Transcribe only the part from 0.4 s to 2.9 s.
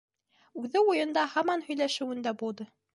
Үҙе уйында һаман һөйләшеүендә булды.